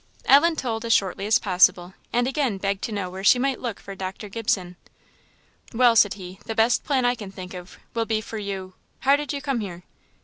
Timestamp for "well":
5.75-5.95